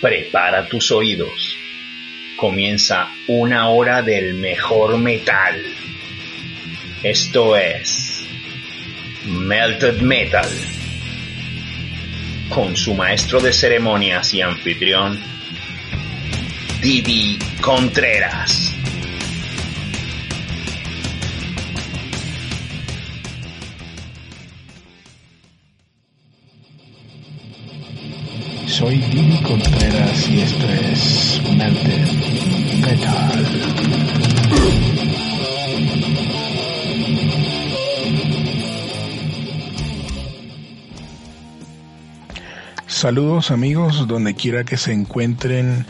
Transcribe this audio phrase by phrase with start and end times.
[0.00, 1.56] Prepara tus oídos.
[2.36, 5.62] Comienza una hora del mejor metal.
[7.02, 8.26] Esto es
[9.24, 10.48] Melted Metal.
[12.50, 15.18] Con su maestro de ceremonias y anfitrión,
[16.80, 18.65] Didi Contreras.
[28.78, 32.08] Soy Didi Contreras y esto es Melted
[32.82, 33.46] Metal.
[42.86, 45.86] Saludos amigos, donde quiera que se encuentren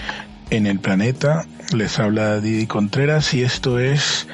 [0.50, 1.44] en el planeta.
[1.74, 4.28] Les habla Didi Contreras y esto es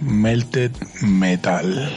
[0.00, 0.70] Melted
[1.02, 1.90] Metal.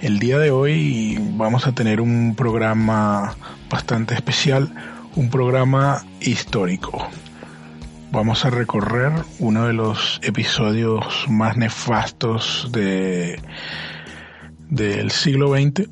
[0.00, 3.36] El día de hoy vamos a tener un programa
[3.68, 4.72] bastante especial
[5.16, 7.08] un programa histórico.
[8.12, 13.40] Vamos a recorrer uno de los episodios más nefastos de
[14.68, 15.88] del siglo XX.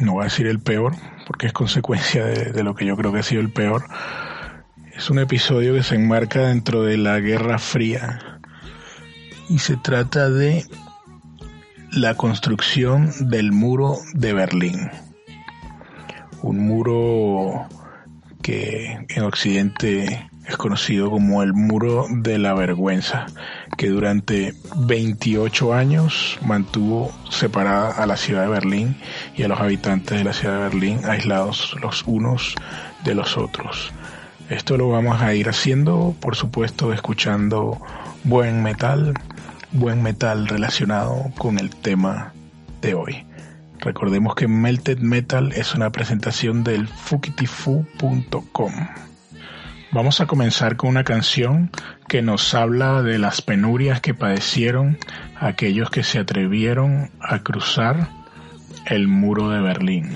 [0.00, 0.94] No voy a decir el peor,
[1.26, 3.84] porque es consecuencia de, de lo que yo creo que ha sido el peor.
[4.94, 8.40] Es un episodio que se enmarca dentro de la Guerra Fría
[9.48, 10.64] y se trata de
[11.90, 14.88] la construcción del muro de Berlín
[16.42, 17.68] un muro
[18.42, 23.26] que en Occidente es conocido como el muro de la vergüenza,
[23.76, 28.96] que durante 28 años mantuvo separada a la ciudad de Berlín
[29.36, 32.54] y a los habitantes de la ciudad de Berlín aislados los unos
[33.04, 33.92] de los otros.
[34.50, 37.80] Esto lo vamos a ir haciendo, por supuesto, escuchando
[38.24, 39.14] buen metal,
[39.70, 42.32] buen metal relacionado con el tema
[42.82, 43.24] de hoy.
[43.82, 48.72] Recordemos que Melted Metal es una presentación del fukitifu.com.
[49.90, 51.70] Vamos a comenzar con una canción
[52.08, 54.98] que nos habla de las penurias que padecieron
[55.38, 58.08] aquellos que se atrevieron a cruzar
[58.86, 60.12] el muro de Berlín.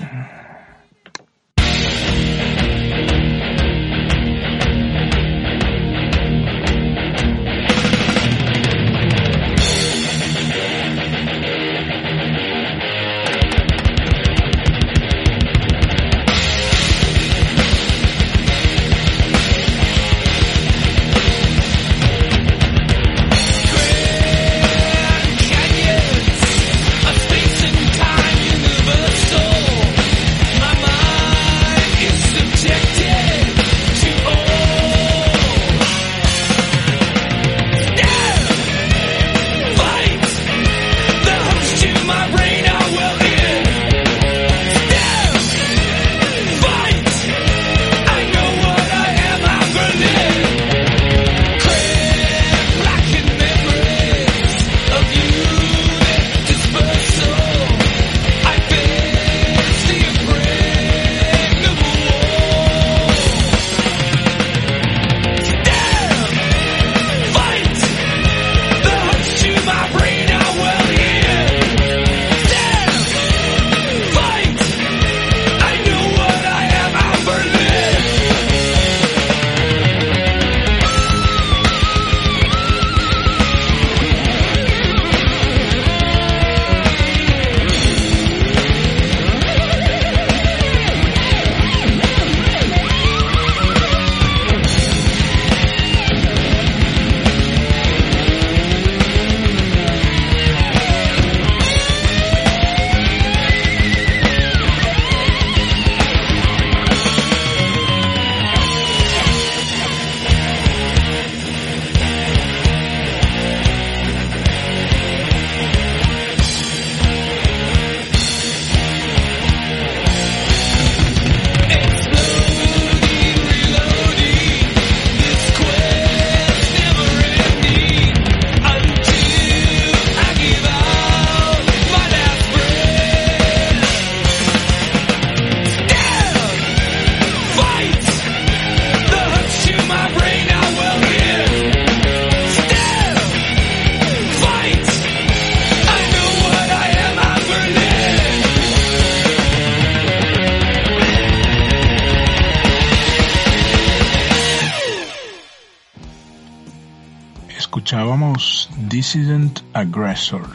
[159.97, 160.45] Aggressor.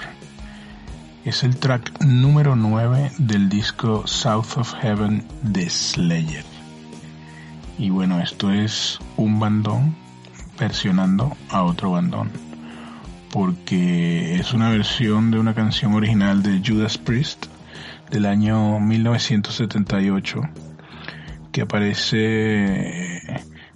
[1.25, 6.45] Es el track número 9 del disco South of Heaven de Slayer.
[7.77, 9.97] Y bueno, esto es un bandón
[10.61, 12.31] versionando a otro bandón.
[13.33, 17.47] Porque es una versión de una canción original de Judas Priest
[18.11, 20.41] del año 1978
[21.51, 23.17] que aparece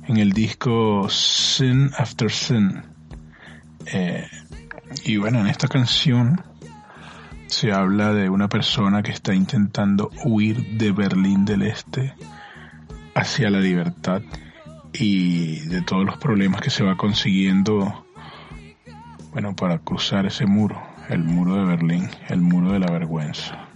[0.06, 2.82] en el disco Sin After Sin.
[3.86, 4.26] Eh,
[5.04, 6.40] y bueno, en esta canción
[7.46, 12.14] se habla de una persona que está intentando huir de Berlín del Este
[13.14, 14.22] hacia la libertad
[14.92, 18.06] y de todos los problemas que se va consiguiendo,
[19.32, 23.68] bueno, para cruzar ese muro, el muro de Berlín, el muro de la vergüenza.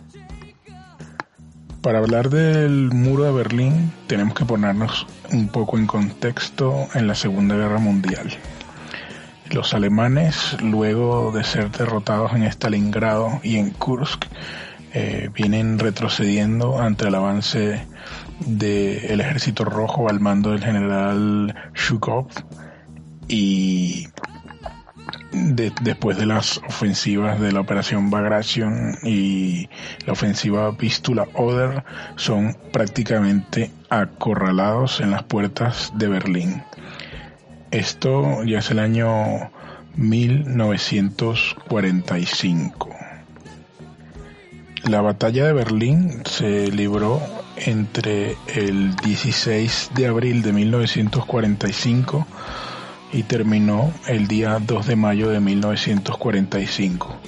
[1.83, 7.15] Para hablar del muro de Berlín tenemos que ponernos un poco en contexto en la
[7.15, 8.37] Segunda Guerra Mundial.
[9.51, 14.27] Los alemanes, luego de ser derrotados en Stalingrado y en Kursk,
[14.93, 17.87] eh, vienen retrocediendo ante el avance
[18.47, 22.29] del ejército rojo al mando del general Shukov
[23.29, 24.09] y
[25.33, 29.69] después de las ofensivas de la operación Bagration y
[30.07, 31.85] la ofensiva Vistula Oder
[32.17, 36.63] son prácticamente acorralados en las puertas de Berlín.
[37.71, 39.49] Esto ya es el año
[39.95, 42.91] 1945.
[44.89, 47.23] La batalla de Berlín se libró
[47.57, 52.27] entre el 16 de abril de 1945
[53.13, 57.21] y terminó el día 2 de mayo de 1945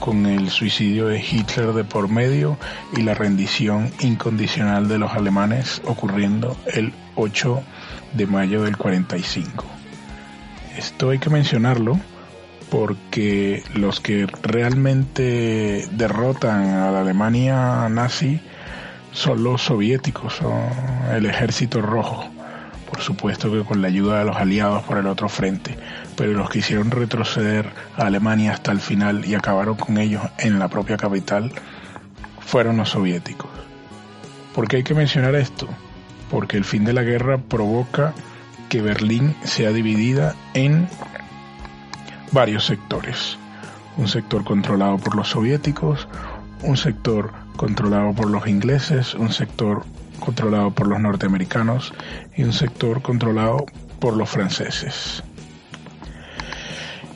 [0.00, 2.58] con el suicidio de Hitler de por medio
[2.96, 7.79] y la rendición incondicional de los alemanes ocurriendo el 8 de
[8.26, 9.64] mayo del 45.
[10.76, 11.98] Esto hay que mencionarlo
[12.70, 18.40] porque los que realmente derrotan a la Alemania nazi
[19.12, 20.60] son los soviéticos, son
[21.12, 22.24] el ejército rojo.
[22.88, 25.76] Por supuesto que con la ayuda de los aliados por el otro frente,
[26.16, 30.58] pero los que hicieron retroceder a Alemania hasta el final y acabaron con ellos en
[30.58, 31.52] la propia capital
[32.40, 33.50] fueron los soviéticos.
[34.54, 35.68] ¿Por qué hay que mencionar esto?
[36.30, 38.14] Porque el fin de la guerra provoca
[38.68, 40.88] que Berlín sea dividida en
[42.32, 43.36] varios sectores.
[43.96, 46.06] Un sector controlado por los soviéticos,
[46.62, 49.84] un sector controlado por los ingleses, un sector
[50.20, 51.92] controlado por los norteamericanos
[52.36, 53.66] y un sector controlado
[53.98, 55.22] por los franceses.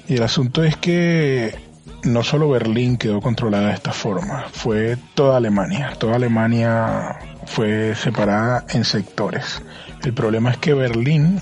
[0.09, 1.55] Y el asunto es que
[2.03, 5.93] no solo Berlín quedó controlada de esta forma, fue toda Alemania.
[5.99, 7.17] Toda Alemania
[7.47, 9.63] fue separada en sectores.
[10.03, 11.41] El problema es que Berlín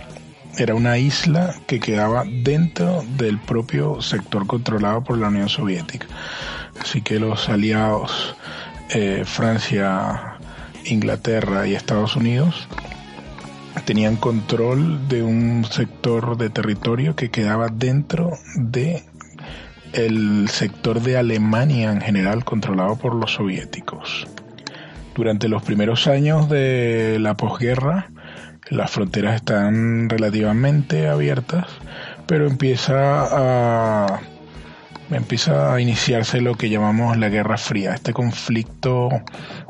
[0.59, 6.07] era una isla que quedaba dentro del propio sector controlado por la Unión Soviética.
[6.81, 8.37] Así que los aliados,
[8.91, 10.35] eh, Francia,
[10.85, 12.69] Inglaterra y Estados Unidos,
[13.85, 19.05] tenían control de un sector de territorio que quedaba dentro de
[19.93, 24.27] el sector de Alemania en general controlado por los soviéticos.
[25.15, 28.11] Durante los primeros años de la posguerra,
[28.71, 31.67] las fronteras están relativamente abiertas,
[32.27, 34.21] pero empieza a
[35.11, 39.11] empieza a iniciarse lo que llamamos la Guerra Fría, este conflicto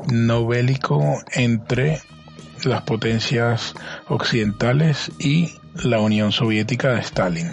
[0.09, 1.99] no bélico entre
[2.63, 3.73] las potencias
[4.07, 5.51] occidentales y
[5.83, 7.51] la Unión Soviética de Stalin.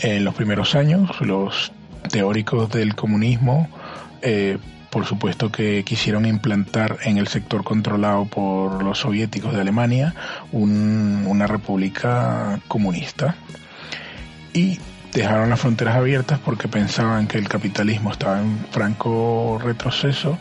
[0.00, 1.72] En los primeros años, los
[2.10, 3.68] teóricos del comunismo
[4.20, 4.58] eh,
[4.92, 10.14] por supuesto que quisieron implantar en el sector controlado por los soviéticos de Alemania
[10.52, 13.34] una república comunista
[14.52, 14.78] y
[15.14, 20.36] dejaron las fronteras abiertas porque pensaban que el capitalismo estaba en franco retroceso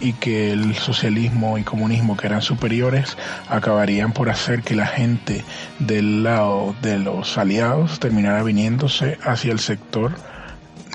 [0.00, 3.16] y que el socialismo y comunismo que eran superiores
[3.48, 5.44] acabarían por hacer que la gente
[5.80, 10.12] del lado de los aliados terminara viniéndose hacia el sector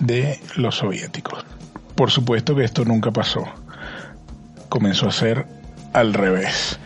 [0.01, 1.50] de los soviéticos.
[1.95, 3.45] Por supuesto que esto nunca pasó.
[4.69, 5.45] Comenzó a ser
[5.93, 6.79] al revés.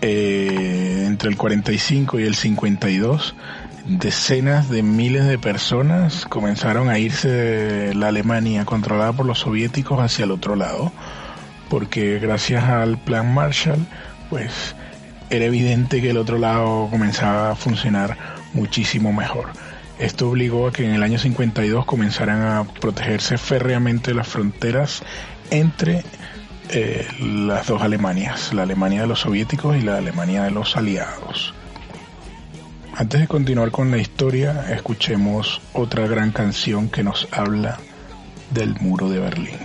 [0.00, 3.34] Eh, entre el 45 y el 52,
[3.86, 10.00] decenas de miles de personas comenzaron a irse de la Alemania controlada por los soviéticos
[10.00, 10.92] hacia el otro lado,
[11.68, 13.86] porque gracias al plan Marshall,
[14.28, 14.74] pues
[15.30, 18.16] era evidente que el otro lado comenzaba a funcionar
[18.54, 19.50] muchísimo mejor.
[20.02, 25.04] Esto obligó a que en el año 52 comenzaran a protegerse férreamente las fronteras
[25.52, 26.02] entre
[26.70, 31.54] eh, las dos Alemanias, la Alemania de los soviéticos y la Alemania de los aliados.
[32.96, 37.78] Antes de continuar con la historia, escuchemos otra gran canción que nos habla
[38.50, 39.60] del muro de Berlín.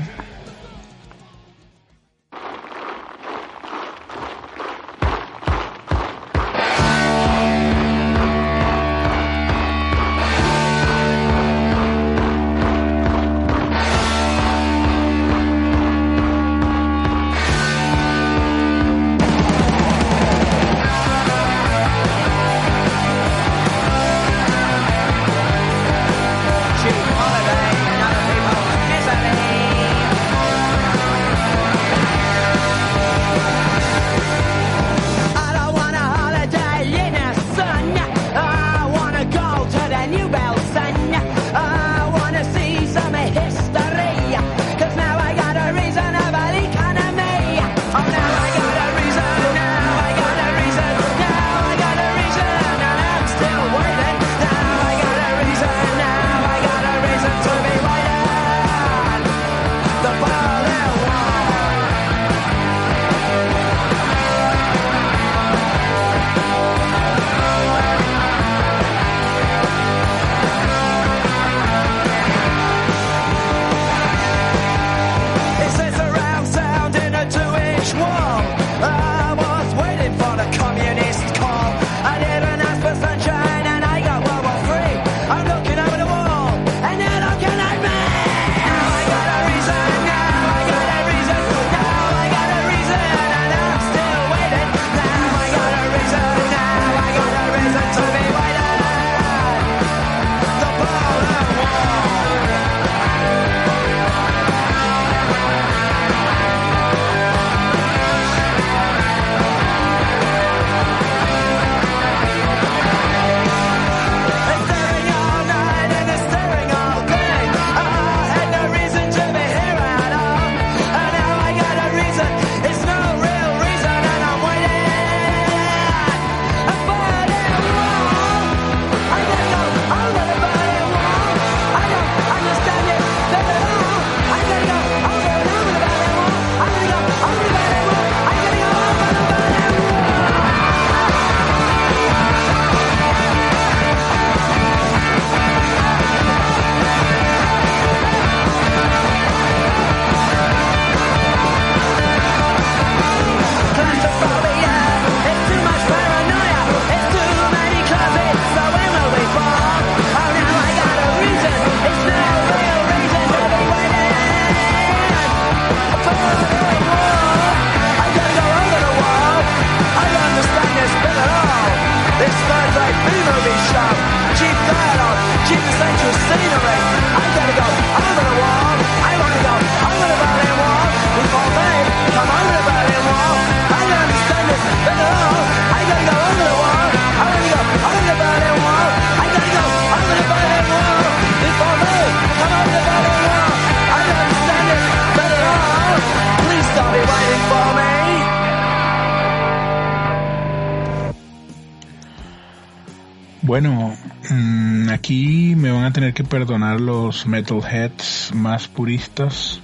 [206.18, 209.62] Que perdonar los metalheads más puristas.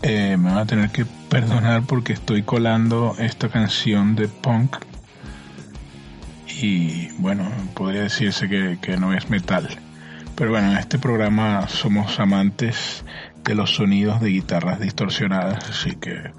[0.00, 4.76] Eh, me van a tener que perdonar porque estoy colando esta canción de punk.
[6.62, 9.68] Y bueno, podría decirse que, que no es metal.
[10.36, 13.04] Pero bueno, en este programa somos amantes
[13.42, 16.30] de los sonidos de guitarras distorsionadas, así que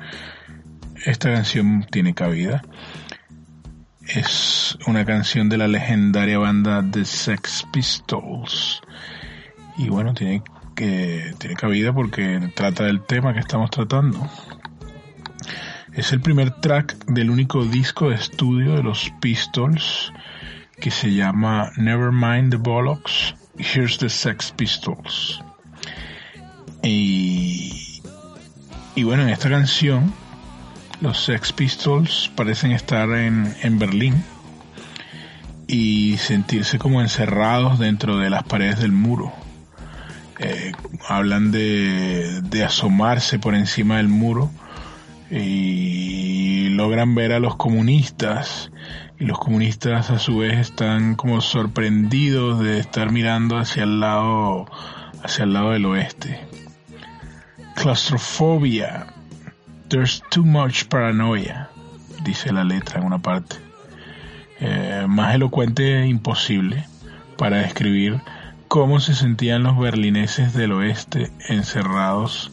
[1.06, 2.62] esta canción tiene cabida.
[4.08, 8.75] Es una canción de la legendaria banda The Sex Pistols.
[9.78, 10.42] Y bueno, tiene
[10.76, 14.30] que tiene cabida porque trata del tema que estamos tratando.
[15.94, 20.12] Es el primer track del único disco de estudio de los Pistols
[20.80, 25.42] que se llama Nevermind the Bollocks, Here's the Sex Pistols.
[26.84, 28.02] Y,
[28.94, 30.14] y bueno, en esta canción
[31.00, 34.24] los Sex Pistols parecen estar en, en Berlín
[35.68, 39.45] y sentirse como encerrados dentro de las paredes del muro.
[40.40, 40.74] Eh,
[41.08, 44.52] hablan de, de asomarse por encima del muro
[45.32, 48.72] y logran ver a los comunistas
[49.18, 54.66] y los comunistas a su vez están como sorprendidos de estar mirando hacia el lado
[55.24, 56.40] hacia el lado del oeste.
[57.76, 59.08] Claustrofobia
[59.88, 61.70] There's too much paranoia,
[62.24, 63.58] dice la letra en una parte.
[64.60, 66.88] Eh, más elocuente imposible
[67.38, 68.20] para describir
[68.68, 72.52] cómo se sentían los berlineses del oeste encerrados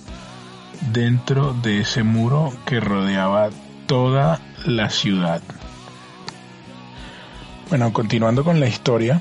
[0.93, 3.49] dentro de ese muro que rodeaba
[3.87, 5.41] toda la ciudad.
[7.69, 9.21] Bueno, continuando con la historia,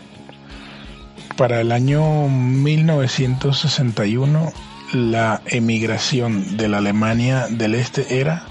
[1.38, 4.52] para el año 1961
[4.94, 8.44] la emigración de la Alemania del Este era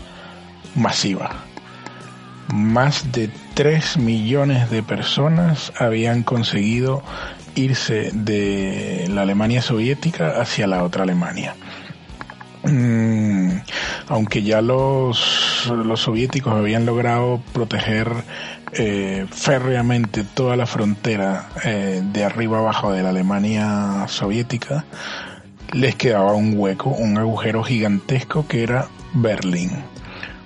[0.74, 1.44] masiva.
[2.52, 7.02] Más de 3 millones de personas habían conseguido
[7.54, 11.54] irse de la Alemania soviética hacia la otra Alemania.
[12.62, 13.60] Mm,
[14.08, 18.12] aunque ya los, los soviéticos habían logrado proteger
[18.72, 24.84] eh, férreamente toda la frontera eh, de arriba abajo de la Alemania soviética,
[25.72, 29.70] les quedaba un hueco, un agujero gigantesco que era Berlín.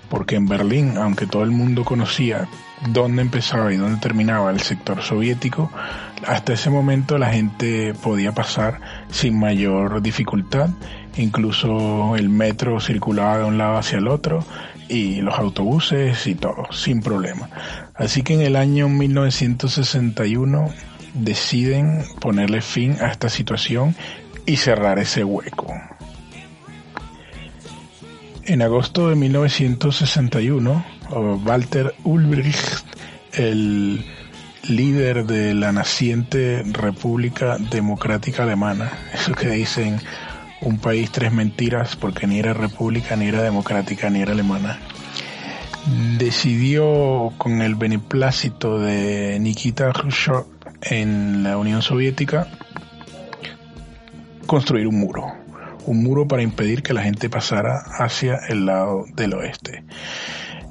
[0.08, 2.46] Porque en Berlín, aunque todo el mundo conocía
[2.88, 5.70] dónde empezaba y dónde terminaba el sector soviético,
[6.26, 8.80] hasta ese momento la gente podía pasar
[9.10, 10.70] sin mayor dificultad.
[11.16, 14.44] Incluso el metro circulaba de un lado hacia el otro
[14.88, 17.48] y los autobuses y todo, sin problema.
[17.94, 20.70] Así que en el año 1961
[21.14, 23.94] deciden ponerle fin a esta situación
[24.46, 25.72] y cerrar ese hueco.
[28.44, 30.84] En agosto de 1961,
[31.44, 32.84] Walter Ulbricht,
[33.32, 34.04] el
[34.68, 40.00] líder de la naciente República Democrática Alemana, eso que dicen
[40.60, 44.78] un país tres mentiras porque ni era república, ni era democrática, ni era alemana,
[46.18, 50.44] decidió con el beneplácito de Nikita Khrushchev
[50.82, 52.48] en la Unión Soviética
[54.46, 55.32] construir un muro,
[55.86, 59.84] un muro para impedir que la gente pasara hacia el lado del oeste.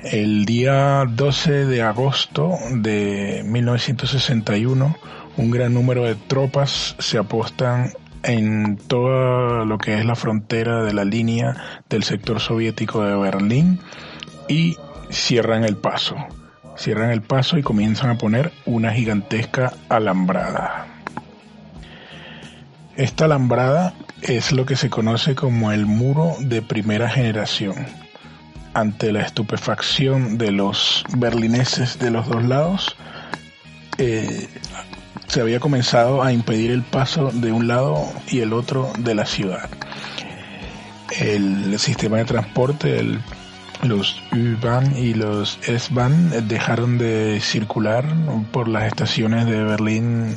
[0.03, 4.97] El día 12 de agosto de 1961,
[5.37, 10.93] un gran número de tropas se apostan en todo lo que es la frontera de
[10.93, 11.55] la línea
[11.89, 13.79] del sector soviético de Berlín
[14.49, 14.75] y
[15.09, 16.17] cierran el paso.
[16.75, 20.85] Cierran el paso y comienzan a poner una gigantesca alambrada.
[22.97, 28.02] Esta alambrada es lo que se conoce como el muro de primera generación.
[28.73, 32.95] Ante la estupefacción de los berlineses de los dos lados,
[33.99, 34.47] eh,
[35.27, 39.25] se había comenzado a impedir el paso de un lado y el otro de la
[39.25, 39.69] ciudad.
[41.19, 43.19] El sistema de transporte,
[43.83, 48.05] los U-Bahn y los S-Bahn dejaron de circular
[48.51, 50.33] por las estaciones de Berlín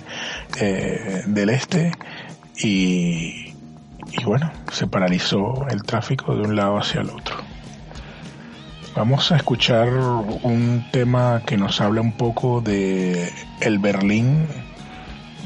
[0.60, 1.92] eh, del Este
[2.58, 3.54] y,
[4.12, 7.45] y bueno, se paralizó el tráfico de un lado hacia el otro.
[8.96, 13.30] Vamos a escuchar un tema que nos habla un poco de
[13.60, 14.46] el Berlín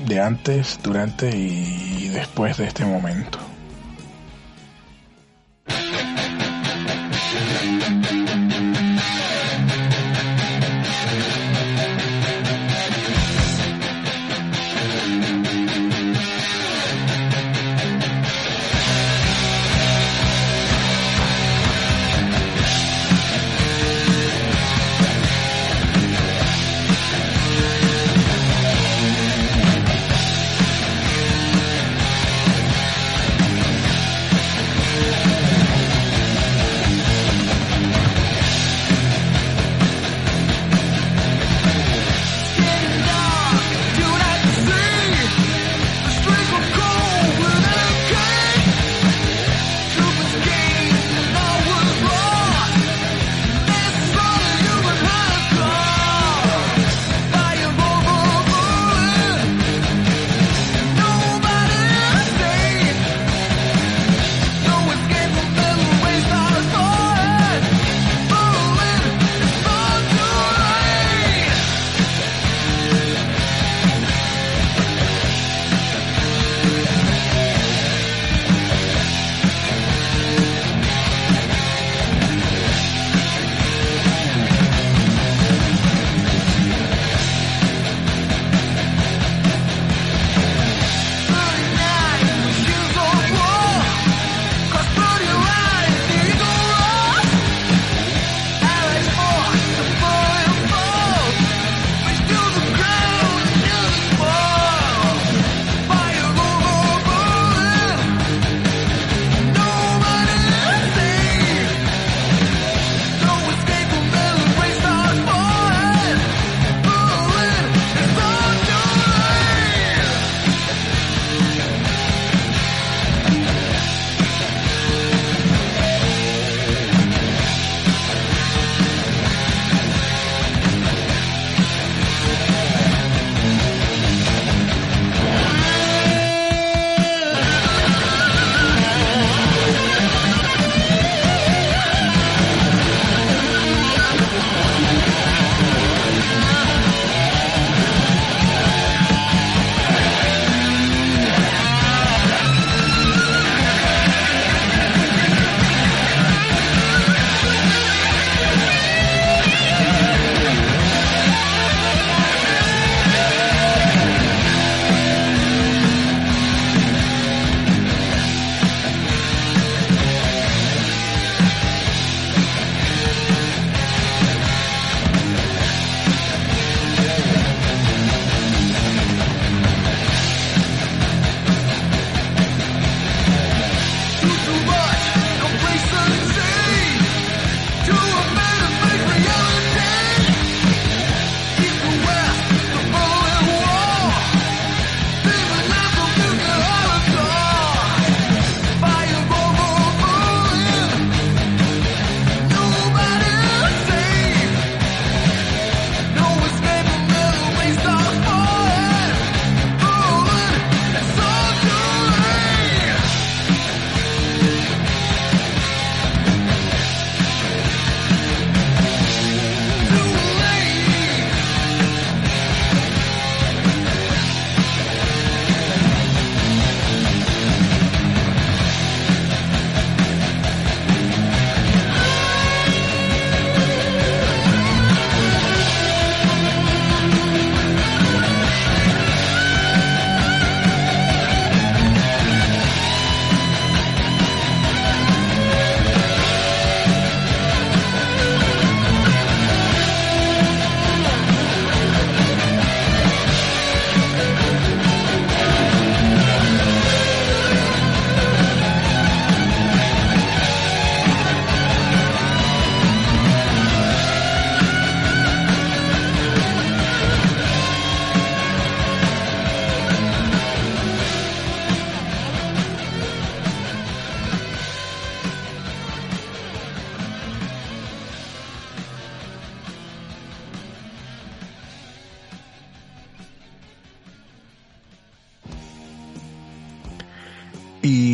[0.07, 3.41] de antes, durante y después de este momento.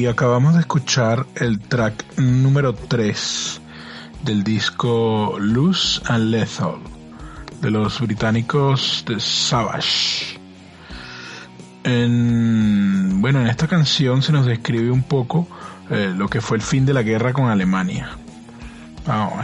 [0.07, 3.61] Y acabamos de escuchar el track número 3
[4.23, 6.77] del disco Loose and Lethal
[7.61, 10.39] de los británicos de Savage.
[11.83, 15.49] En, bueno, en esta canción se nos describe un poco
[15.91, 18.11] eh, lo que fue el fin de la guerra con Alemania.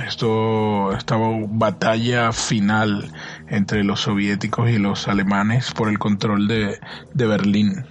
[0.07, 3.11] esto, esta batalla final
[3.48, 6.79] entre los soviéticos y los alemanes por el control de
[7.14, 7.85] Berlín.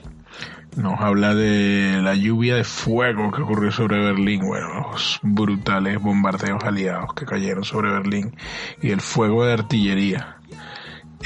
[0.76, 6.64] Nos habla de la lluvia de fuego que ocurrió sobre Berlín, bueno, los brutales bombardeos
[6.64, 8.36] aliados que cayeron sobre Berlín
[8.82, 10.38] y el fuego de artillería.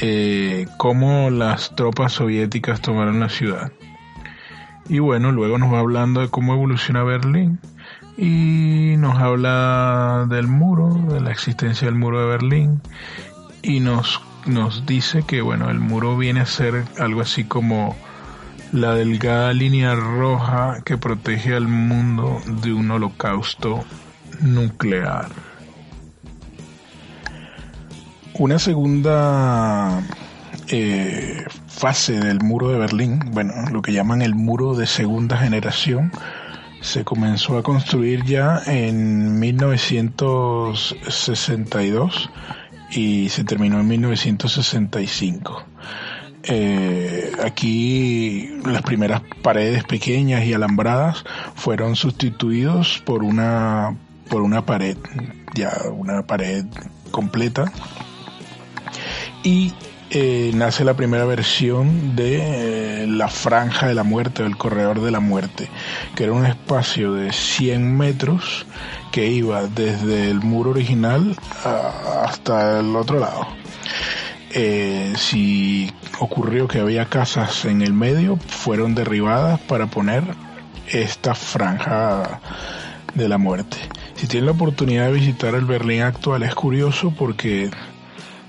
[0.02, 3.72] Eh, cómo las tropas soviéticas tomaron la ciudad.
[4.90, 7.60] Y bueno, luego nos va hablando de cómo evoluciona Berlín
[8.18, 12.82] y nos habla del muro, de la existencia del muro de Berlín
[13.62, 17.96] y nos, nos dice que bueno, el muro viene a ser algo así como
[18.72, 23.84] la delgada línea roja que protege al mundo de un holocausto
[24.42, 25.30] nuclear.
[28.34, 30.04] Una segunda
[30.68, 36.12] eh, fase del muro de Berlín, bueno, lo que llaman el muro de segunda generación,
[36.82, 42.30] se comenzó a construir ya en 1962
[42.92, 45.66] y se terminó en 1965.
[46.48, 51.24] Eh, aquí las primeras paredes pequeñas y alambradas
[51.56, 53.96] fueron sustituidos por una
[54.30, 54.98] por una pared
[55.56, 56.66] ya una pared
[57.10, 57.72] completa
[59.42, 59.74] y
[60.12, 65.02] eh, nace la primera versión de eh, la franja de la muerte o el corredor
[65.02, 65.68] de la muerte,
[66.16, 68.66] que era un espacio de 100 metros
[69.12, 71.36] que iba desde el muro original
[72.24, 73.48] hasta el otro lado.
[74.58, 80.24] Eh, si ocurrió que había casas en el medio, fueron derribadas para poner
[80.88, 82.40] esta franja
[83.16, 83.76] de la muerte.
[84.16, 87.70] Si tienen la oportunidad de visitar el Berlín actual, es curioso porque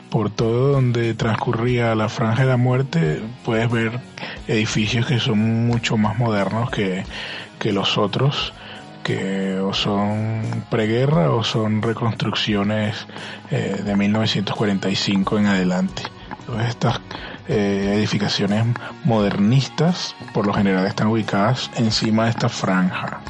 [0.09, 3.99] por todo donde transcurría la franja de la muerte puedes ver
[4.47, 7.05] edificios que son mucho más modernos que,
[7.59, 8.53] que los otros
[9.07, 13.07] que o son preguerra o son reconstrucciones
[13.53, 16.03] eh, de 1945 en adelante.
[16.69, 17.01] estas
[17.47, 18.65] eh, edificaciones
[19.05, 23.21] modernistas por lo general están ubicadas encima de esta franja.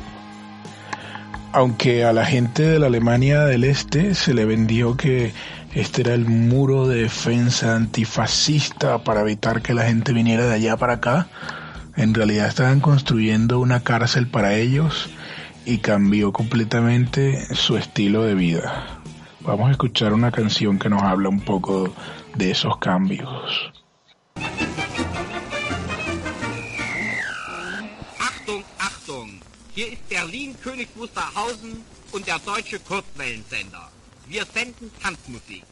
[1.52, 5.34] Aunque a la gente de la Alemania del Este se le vendió que
[5.74, 10.78] este era el muro de defensa antifascista para evitar que la gente viniera de allá
[10.78, 11.26] para acá.
[11.96, 15.10] En realidad estaban construyendo una cárcel para ellos
[15.66, 19.00] y cambió completamente su estilo de vida.
[19.40, 21.92] Vamos a escuchar una canción que nos habla un poco
[22.36, 23.72] de esos cambios.
[28.18, 29.40] Achtung, Achtung!
[29.74, 33.90] Hier ist Berlin König Wusterhausen und der deutsche Kurzwellensender.
[34.28, 35.64] Wir senden Tanzmusik.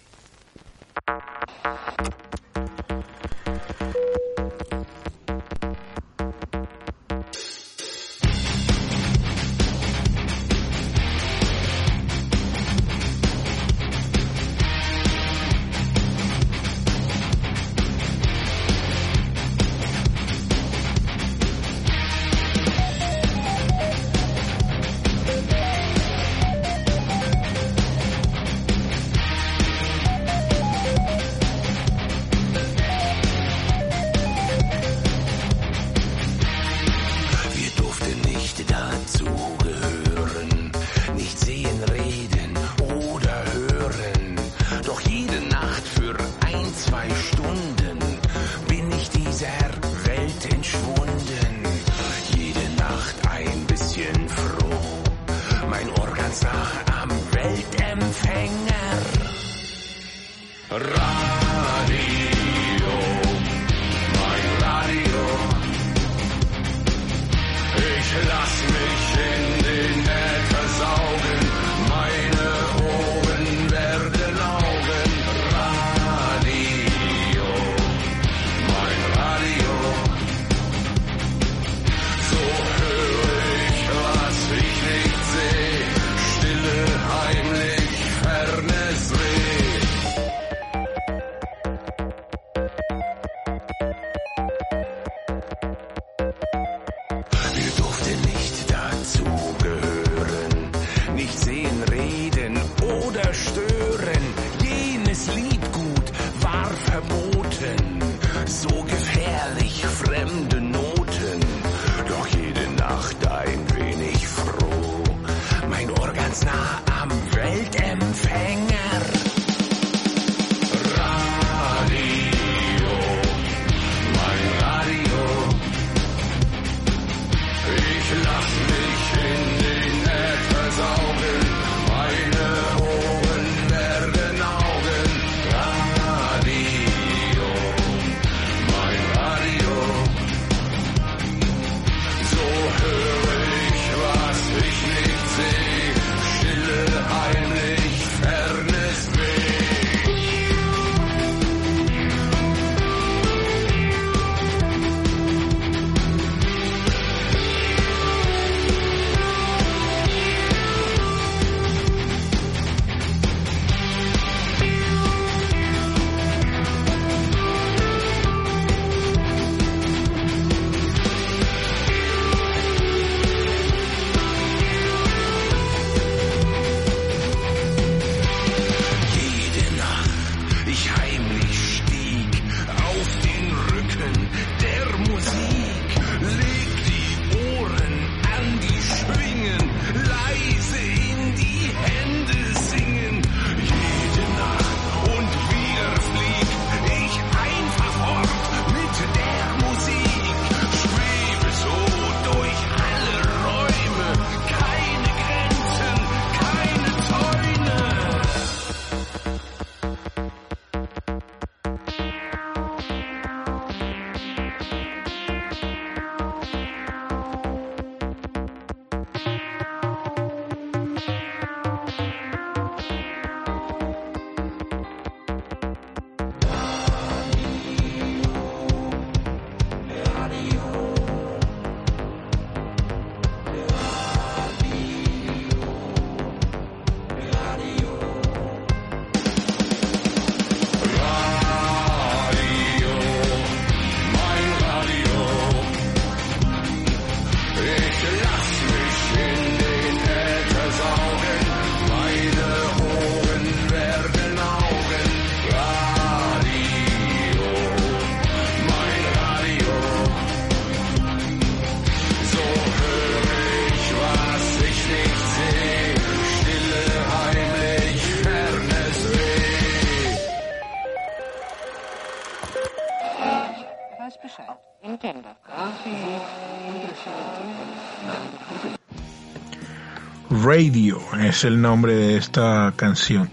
[280.54, 283.28] Radio es el nombre de esta canción,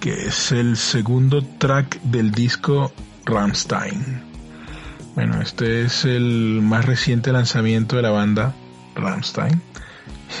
[0.00, 2.92] que es el segundo track del disco
[3.26, 4.24] Rammstein.
[5.14, 8.56] Bueno, este es el más reciente lanzamiento de la banda
[8.96, 9.62] Rammstein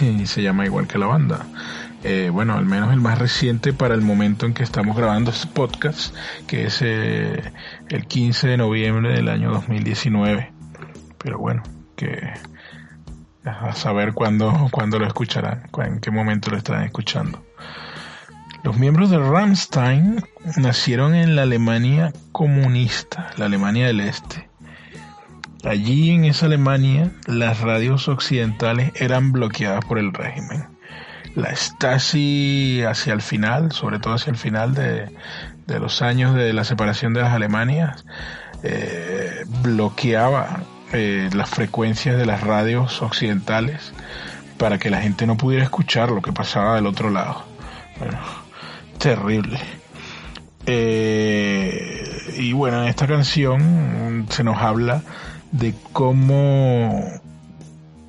[0.00, 1.46] y se llama igual que la banda.
[2.02, 5.46] Eh, bueno, al menos el más reciente para el momento en que estamos grabando este
[5.46, 6.16] podcast,
[6.48, 7.52] que es eh,
[7.90, 10.52] el 15 de noviembre del año 2019.
[11.18, 11.62] Pero bueno,
[11.94, 12.32] que
[13.44, 17.42] a saber cuándo, cuándo lo escucharán, en qué momento lo estarán escuchando.
[18.62, 20.22] Los miembros de Rammstein
[20.56, 24.48] nacieron en la Alemania comunista, la Alemania del Este.
[25.64, 30.66] Allí en esa Alemania las radios occidentales eran bloqueadas por el régimen.
[31.34, 35.10] La Stasi hacia el final, sobre todo hacia el final de,
[35.66, 38.04] los años de la separación de las Alemanias,
[38.62, 43.92] eh, bloqueaba eh, las frecuencias de las radios occidentales
[44.58, 47.44] para que la gente no pudiera escuchar lo que pasaba del otro lado.
[47.98, 48.18] Bueno,
[48.98, 49.58] terrible.
[50.66, 55.02] Eh, y bueno, en esta canción se nos habla
[55.50, 57.04] de cómo,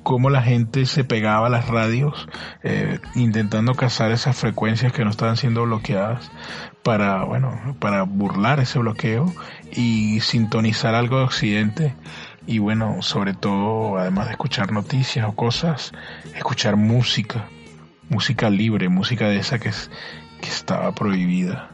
[0.02, 2.28] cómo la gente se pegaba a las radios
[2.62, 6.30] eh, intentando cazar esas frecuencias que no estaban siendo bloqueadas
[6.82, 9.32] para, bueno, para burlar ese bloqueo
[9.72, 11.94] y sintonizar algo de Occidente
[12.46, 15.92] y bueno, sobre todo, además de escuchar noticias o cosas,
[16.34, 17.48] escuchar música,
[18.08, 19.90] música libre, música de esa que, es,
[20.40, 21.70] que estaba prohibida.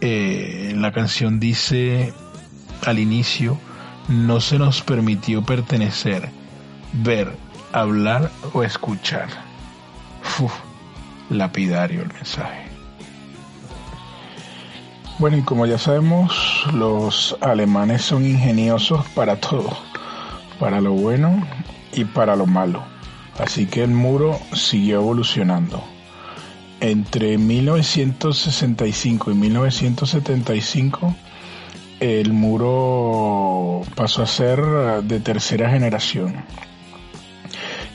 [0.00, 2.12] Eh, la canción dice
[2.86, 3.58] al inicio,
[4.08, 6.28] no se nos permitió pertenecer,
[6.92, 7.32] ver,
[7.72, 9.28] hablar o escuchar.
[10.40, 10.52] Uf,
[11.30, 12.67] lapidario el mensaje.
[15.18, 19.76] Bueno, y como ya sabemos, los alemanes son ingeniosos para todo,
[20.60, 21.44] para lo bueno
[21.92, 22.84] y para lo malo.
[23.36, 25.82] Así que el muro siguió evolucionando.
[26.78, 31.16] Entre 1965 y 1975,
[31.98, 34.62] el muro pasó a ser
[35.02, 36.36] de tercera generación.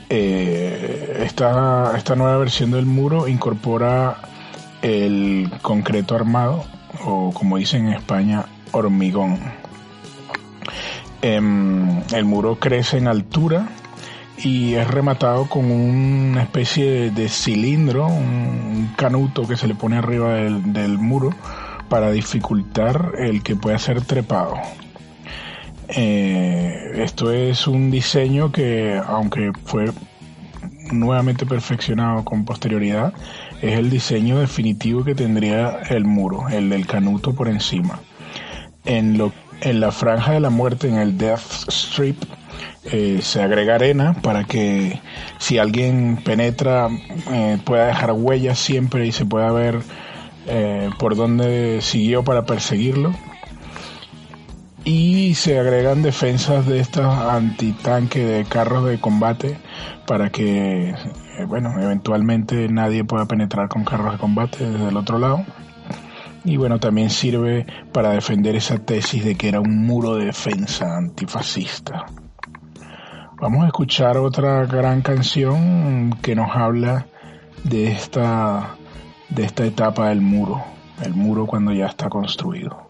[0.10, 4.18] Eh, esta, esta nueva versión del muro incorpora
[4.82, 6.73] el concreto armado
[7.06, 9.40] o como dicen en España, hormigón.
[11.22, 13.70] Em, el muro crece en altura
[14.38, 20.34] y es rematado con una especie de, cilindro, un, canuto que se le pone arriba
[20.34, 21.30] del, muro
[21.90, 24.56] para dificultar el que pueda ser trepado.
[25.88, 29.86] Eh, esto es un diseño que, aunque fue
[30.92, 33.14] nuevamente perfeccionado con posterioridad,
[33.64, 38.02] es el diseño definitivo que tendría el muro, el del canuto por encima.
[38.84, 42.22] En, lo, en la franja de la muerte, en el Death Strip,
[42.92, 45.00] eh, se agrega arena para que
[45.38, 46.90] si alguien penetra
[47.32, 49.80] eh, pueda dejar huellas siempre y se pueda ver
[50.48, 53.16] eh, por dónde siguió para perseguirlo.
[54.84, 59.58] Y se agregan defensas de estas antitanque de carros de combate
[60.06, 60.94] para que
[61.38, 65.44] eh, bueno, eventualmente nadie pueda penetrar con carros de combate desde el otro lado.
[66.46, 70.98] Y bueno, también sirve para defender esa tesis de que era un muro de defensa
[70.98, 72.06] antifascista.
[73.40, 77.08] Vamos a escuchar otra gran canción que nos habla
[77.64, 78.76] de esta,
[79.30, 80.64] de esta etapa del muro,
[81.04, 82.83] el muro cuando ya está construido.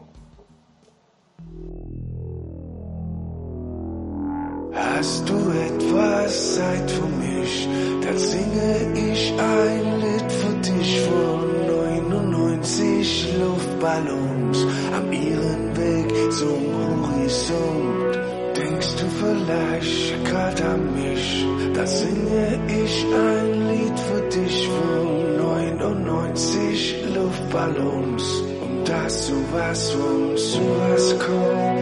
[5.03, 7.67] Hast du etwas Zeit für mich,
[8.03, 8.71] dann singe
[9.11, 18.15] ich ein Lied für dich von 99 Luftballons am ihren Weg zum Horizont.
[18.55, 26.95] Denkst du vielleicht grad an mich, dann singe ich ein Lied für dich von 99
[27.13, 28.23] Luftballons,
[28.61, 31.72] um dass sowas von sowas kommt.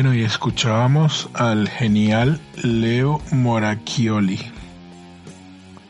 [0.00, 4.38] Bueno, y escuchábamos al genial Leo Moracchioli,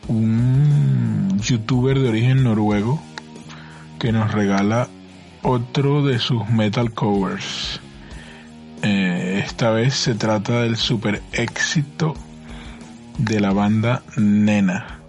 [0.07, 2.99] un youtuber de origen noruego
[3.99, 4.87] que nos regala
[5.43, 7.81] otro de sus metal covers.
[8.81, 12.15] Eh, esta vez se trata del super éxito
[13.19, 15.01] de la banda Nena.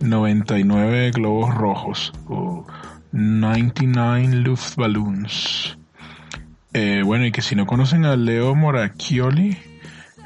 [0.00, 2.66] 99 globos rojos o
[3.12, 5.78] 99 Luftballons.
[6.74, 9.58] Eh, bueno, y que si no conocen a Leo Moracchioli,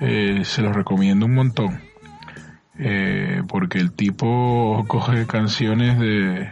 [0.00, 1.80] eh, se los recomiendo un montón.
[2.78, 6.50] Eh, porque el tipo coge canciones de,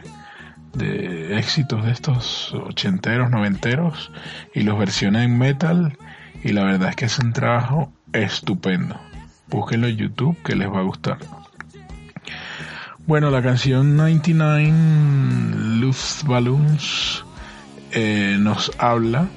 [0.72, 4.11] de éxitos de estos ochenteros, noventeros
[4.55, 5.99] y los versiona en metal
[6.42, 8.99] y la verdad es que es un trabajo estupendo.
[9.49, 11.18] Búsquenlo en YouTube que les va a gustar.
[13.07, 14.72] Bueno, la canción 99
[15.78, 17.24] Luftballons
[17.92, 19.28] eh, nos habla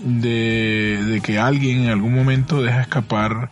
[0.00, 3.50] de, de que alguien en algún momento deja escapar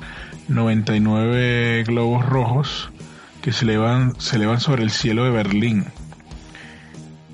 [0.48, 2.90] 99 globos rojos
[3.42, 5.84] que se elevan, se elevan sobre el cielo de Berlín.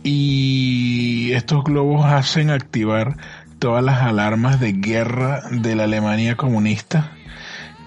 [0.02, 3.16] Y estos globos hacen activar
[3.58, 7.12] todas las alarmas de guerra de la Alemania comunista,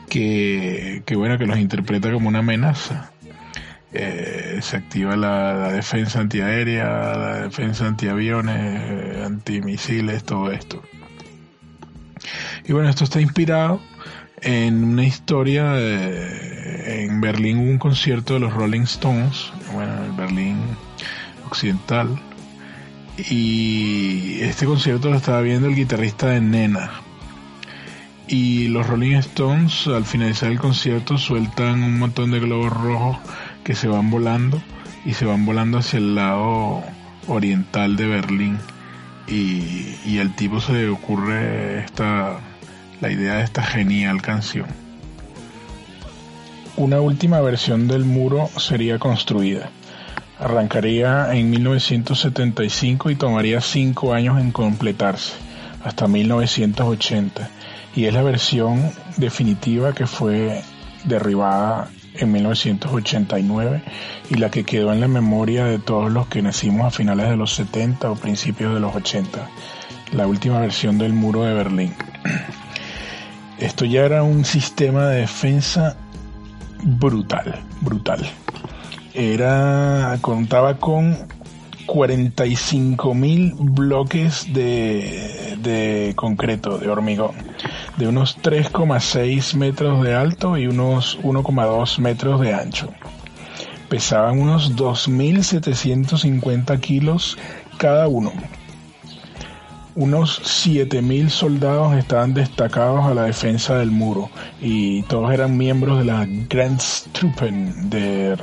[0.10, 3.12] que, que bueno, que los interpreta como una amenaza.
[3.92, 10.82] Eh, se activa la, defensa antiaérea, la defensa antiaviones, eh, antimisiles, todo esto.
[12.68, 13.80] Y bueno, esto está inspirado
[14.42, 20.58] en una historia, en Berlín hubo un concierto de los Rolling Stones, bueno, en Berlín
[21.46, 22.10] occidental,
[23.18, 26.92] y este concierto lo estaba viendo el guitarrista de Nena.
[28.28, 33.18] Y los Rolling Stones al finalizar el concierto sueltan un montón de globos rojos
[33.64, 34.62] que se van volando
[35.06, 36.84] y se van volando hacia el lado
[37.28, 38.58] oriental de Berlín.
[39.28, 42.40] Y, y al tipo se le ocurre esta
[43.02, 44.68] la idea de esta genial canción.
[46.78, 49.70] Una última versión del muro sería construida.
[50.40, 55.34] Arrancaría en 1975 y tomaría cinco años en completarse,
[55.84, 57.50] hasta 1980,
[57.96, 60.62] y es la versión definitiva que fue
[61.06, 63.84] derribada en 1989
[64.30, 67.38] y la que quedó en la memoria de todos los que nacimos a finales de
[67.38, 69.50] los 70 o principios de los 80,
[70.12, 71.94] la última versión del muro de Berlín.
[73.60, 75.96] Esto ya era un sistema de defensa
[76.84, 78.30] brutal, brutal.
[79.14, 81.16] Era, contaba con
[81.86, 87.32] 45 mil bloques de, de concreto, de hormigón,
[87.96, 92.90] de unos 3,6 metros de alto y unos 1,2 metros de ancho.
[93.88, 97.38] Pesaban unos 2.750 kilos
[97.78, 98.34] cada uno
[99.96, 104.30] unos 7.000 soldados estaban destacados a la defensa del muro
[104.62, 108.38] y todos eran miembros de la Grenztruppen de,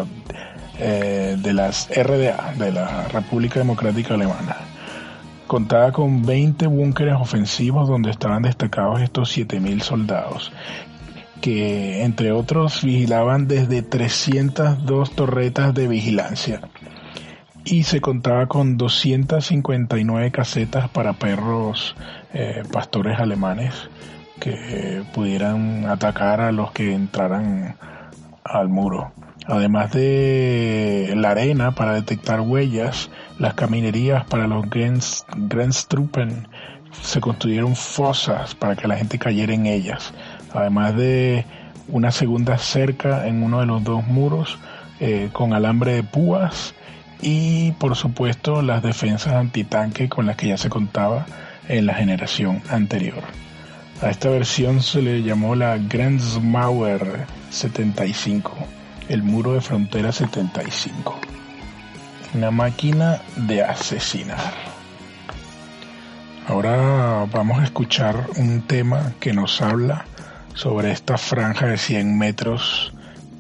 [0.79, 4.57] eh, de las RDA, de la República Democrática Alemana.
[5.47, 10.53] Contaba con 20 búnkeres ofensivos donde estaban destacados estos 7.000 soldados
[11.43, 16.61] que entre otros vigilaban desde 302 torretas de vigilancia
[17.65, 21.95] y se contaba con 259 casetas para perros
[22.33, 23.75] eh, pastores alemanes
[24.41, 27.77] que pudieran atacar a los que entraran
[28.45, 29.13] al muro.
[29.47, 36.49] Además de la arena para detectar huellas, las caminerías para los Grenztruppen
[37.01, 40.13] se construyeron fosas para que la gente cayera en ellas.
[40.53, 41.45] Además de
[41.89, 44.59] una segunda cerca en uno de los dos muros
[45.01, 46.75] eh, con alambre de púas
[47.23, 51.25] y por supuesto las defensas antitanque con las que ya se contaba
[51.69, 53.23] en la generación anterior.
[54.03, 58.53] A esta versión se le llamó la Grenzmauer 75,
[59.09, 61.21] el muro de frontera 75.
[62.35, 64.53] Una máquina de asesinar.
[66.49, 70.07] Ahora vamos a escuchar un tema que nos habla
[70.55, 72.93] sobre esta franja de 100 metros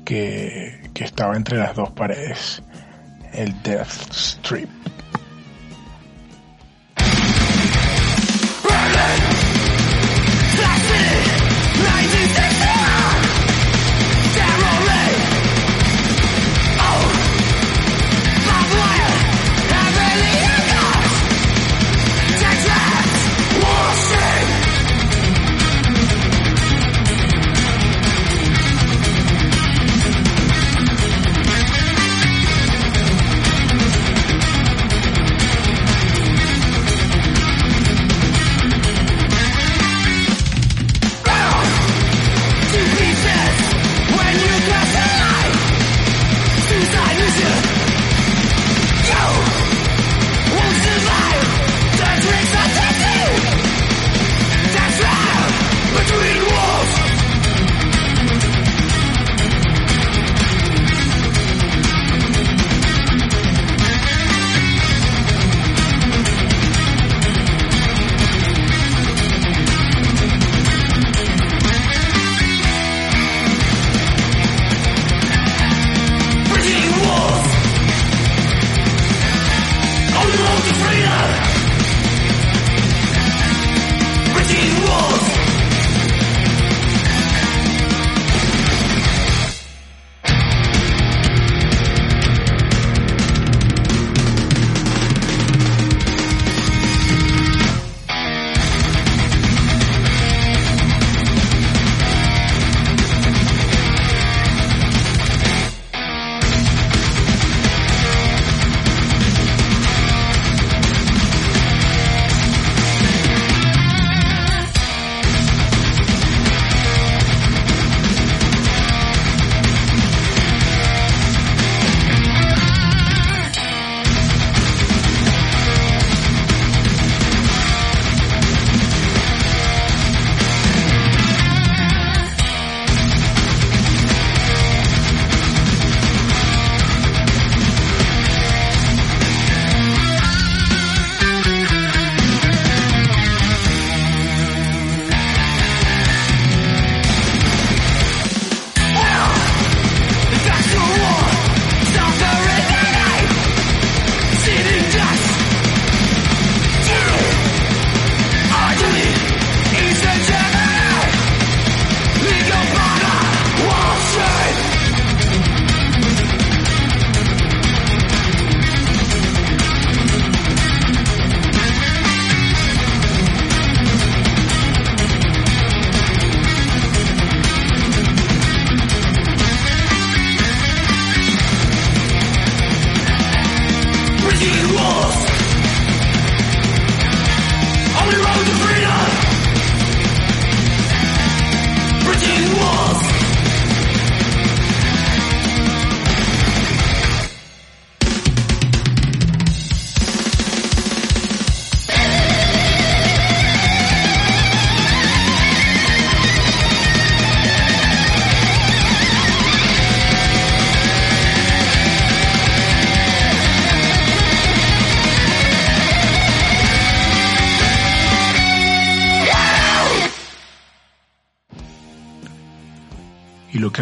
[0.05, 2.62] que, que estaba entre las dos paredes
[3.33, 4.68] el Death Strip.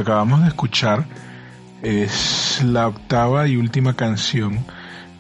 [0.01, 1.05] Acabamos de escuchar
[1.83, 4.59] es la octava y última canción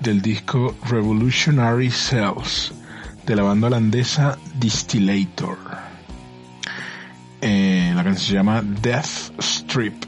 [0.01, 2.72] del disco Revolutionary Cells
[3.26, 5.59] de la banda holandesa Distillator.
[7.41, 10.05] Eh, la canción se llama Death Strip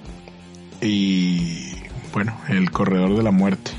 [0.80, 1.74] y
[2.12, 3.70] bueno, el corredor de la muerte.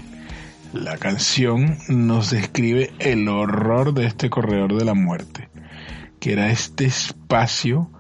[0.73, 5.49] La canción nos describe el horror de este corredor de la muerte,
[6.19, 7.91] que era este espacio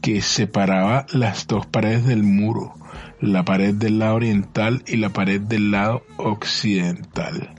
[0.00, 2.74] que separaba las dos paredes del muro,
[3.20, 7.54] la pared del lado oriental y la pared del lado occidental.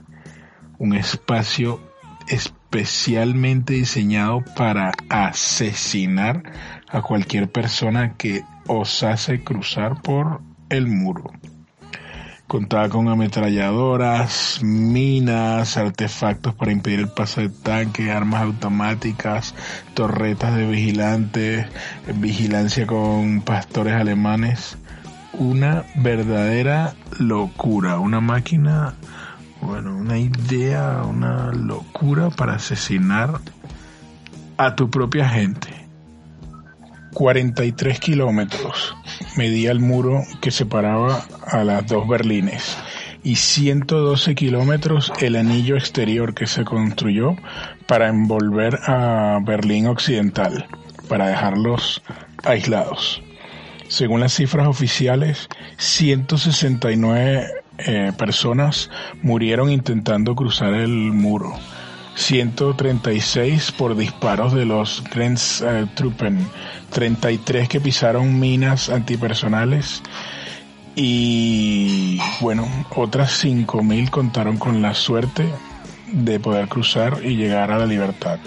[0.78, 1.80] Un espacio
[2.28, 6.42] especialmente diseñado para asesinar
[6.88, 11.32] a cualquier persona que osase cruzar por el muro.
[12.50, 19.54] Contaba con ametralladoras, minas, artefactos para impedir el paso de tanques, armas automáticas,
[19.94, 21.68] torretas de vigilantes,
[22.16, 24.76] vigilancia con pastores alemanes.
[25.32, 28.94] Una verdadera locura, una máquina,
[29.62, 33.40] bueno, una idea, una locura para asesinar
[34.56, 35.79] a tu propia gente.
[37.12, 38.96] 43 kilómetros
[39.36, 42.76] medía el muro que separaba a las dos Berlines
[43.22, 47.36] y 112 kilómetros el anillo exterior que se construyó
[47.86, 50.66] para envolver a Berlín Occidental,
[51.08, 52.02] para dejarlos
[52.44, 53.22] aislados.
[53.88, 57.46] Según las cifras oficiales, 169
[57.78, 58.90] eh, personas
[59.22, 61.52] murieron intentando cruzar el muro.
[62.14, 66.46] 136 por disparos de los Grenztruppen,
[66.90, 70.02] 33 que pisaron minas antipersonales
[70.96, 75.46] y bueno, otras 5.000 contaron con la suerte
[76.12, 78.38] de poder cruzar y llegar a la libertad.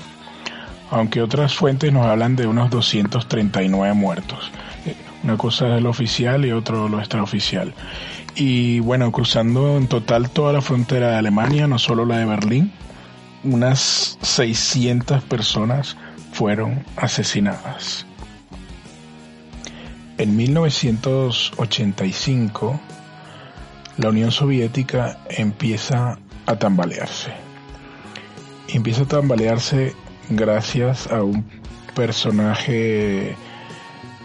[0.91, 4.51] Aunque otras fuentes nos hablan de unos 239 muertos.
[5.23, 7.73] Una cosa es lo oficial y otro lo extraoficial.
[8.35, 12.71] Y bueno, cruzando en total toda la frontera de Alemania, no solo la de Berlín,
[13.43, 15.97] unas 600 personas
[16.31, 18.05] fueron asesinadas.
[20.17, 22.79] En 1985,
[23.97, 27.31] la Unión Soviética empieza a tambalearse.
[28.67, 29.95] Empieza a tambalearse
[30.29, 31.45] gracias a un
[31.95, 33.35] personaje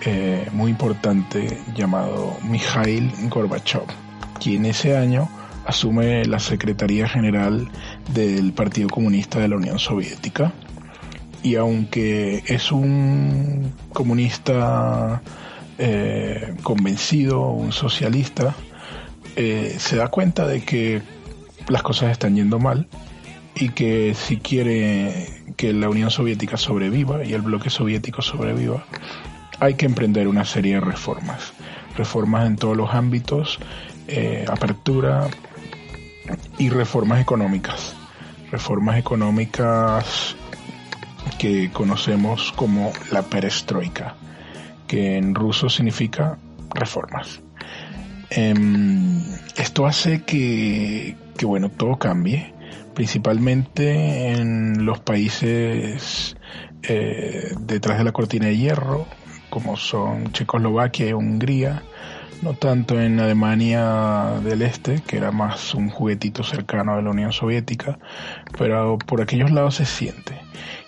[0.04, 3.82] eh, muy importante llamado Mikhail Gorbachev,
[4.40, 5.28] quien ese año
[5.66, 7.68] asume la Secretaría General
[8.14, 10.52] del Partido Comunista de la Unión Soviética.
[11.42, 15.22] Y aunque es un comunista
[15.78, 18.54] eh, convencido, un socialista,
[19.36, 21.02] eh, se da cuenta de que
[21.68, 22.88] las cosas están yendo mal
[23.54, 28.84] y que si quiere que la Unión Soviética sobreviva y el bloque soviético sobreviva,
[29.61, 31.52] hay que emprender una serie de reformas.
[31.96, 33.59] Reformas en todos los ámbitos,
[34.06, 35.28] eh, apertura,
[36.59, 37.94] y reformas económicas.
[38.51, 40.36] Reformas económicas
[41.38, 44.14] que conocemos como la perestroika,
[44.86, 46.38] que en ruso significa
[46.74, 47.40] reformas.
[48.30, 49.22] Em,
[49.57, 52.53] esto hace que, que, bueno, todo cambie,
[52.94, 56.36] principalmente en los países
[56.82, 59.07] eh, detrás de la cortina de hierro,
[59.51, 61.82] como son Checoslovaquia y Hungría,
[62.43, 67.32] no tanto en Alemania del Este, que era más un juguetito cercano a la Unión
[67.32, 67.99] Soviética,
[68.57, 70.39] pero por aquellos lados se siente.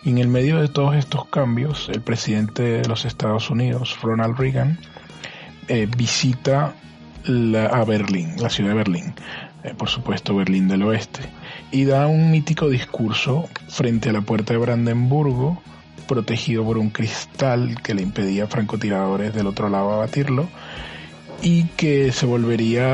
[0.02, 4.38] Y en el medio de todos estos cambios, el presidente de los Estados Unidos, Ronald
[4.38, 4.78] Reagan,
[5.68, 6.74] eh, visita
[7.70, 9.14] a Berlín, la ciudad de Berlín,
[9.62, 11.20] eh, por supuesto Berlín del Oeste,
[11.70, 15.60] y da un mítico discurso frente a la puerta de Brandenburgo,
[16.08, 20.48] protegido por un cristal que le impedía a francotiradores del otro lado abatirlo,
[21.42, 22.84] y que se volvería,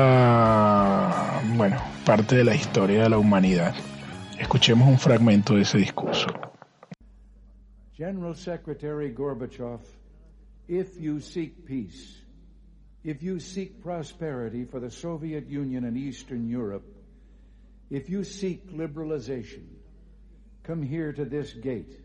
[1.55, 3.75] bueno, parte de la historia de la humanidad.
[4.39, 6.27] Escuchemos un fragmento de ese discurso.
[7.93, 9.81] General Secretary Gorbachev,
[10.67, 12.21] if you seek peace,
[13.03, 16.85] if you seek prosperity for the Soviet Union and Eastern Europe,
[17.89, 19.65] if you seek liberalization,
[20.63, 21.99] come here to this gate.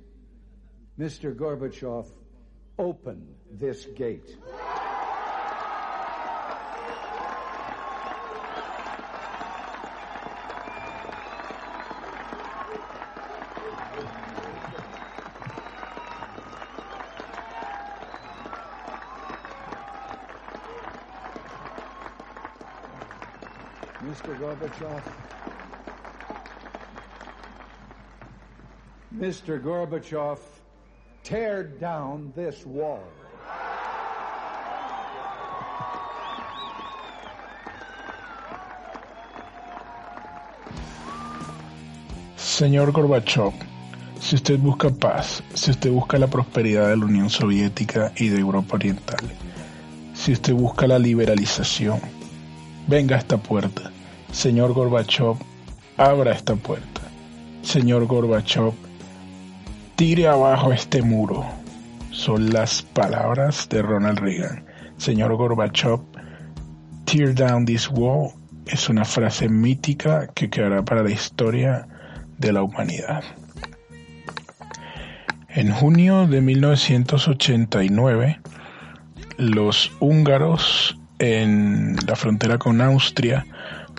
[0.98, 1.34] Mr.
[1.34, 2.08] Gorbachev,
[2.78, 4.36] open this gate.
[29.12, 29.60] Mr.
[29.60, 30.38] Gorbachev,
[31.22, 33.02] tear down this wall.
[42.36, 43.52] Señor Gorbachev,
[44.20, 48.38] si usted busca paz, si usted busca la prosperidad de la Unión Soviética y de
[48.38, 49.24] Europa Oriental,
[50.14, 52.00] si usted busca la liberalización,
[52.86, 53.90] venga a esta puerta.
[54.32, 55.36] Señor Gorbachev,
[55.98, 57.02] abra esta puerta.
[57.62, 58.72] Señor Gorbachev,
[59.94, 61.44] tire abajo este muro.
[62.10, 64.64] Son las palabras de Ronald Reagan.
[64.96, 66.00] Señor Gorbachev,
[67.04, 68.32] tear down this wall
[68.66, 71.86] es una frase mítica que quedará para la historia
[72.38, 73.24] de la humanidad.
[75.48, 78.40] En junio de 1989,
[79.36, 83.44] los húngaros en la frontera con Austria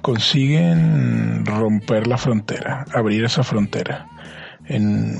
[0.04, 4.08] consiguen romper la frontera, abrir esa frontera,
[4.66, 5.18] en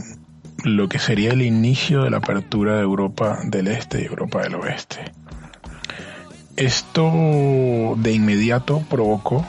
[0.66, 4.56] lo que sería el inicio de la apertura de Europa del Este y Europa del
[4.56, 5.00] Oeste.
[6.58, 9.46] Esto de inmediato provocó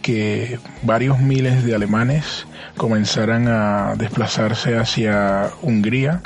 [0.00, 2.46] que varios miles de alemanes
[2.78, 6.22] comenzaran a desplazarse hacia Hungría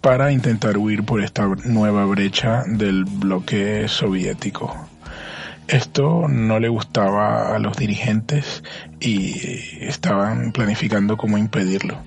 [0.00, 4.87] para intentar huir por esta nueva brecha del bloque soviético.
[5.68, 8.62] Esto no le gustaba a los dirigentes
[9.00, 9.34] y
[9.82, 11.98] estaban planificando cómo impedirlo.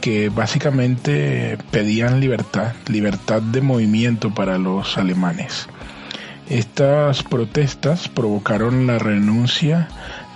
[0.01, 5.69] que básicamente pedían libertad, libertad de movimiento para los alemanes.
[6.49, 9.89] Estas protestas provocaron la renuncia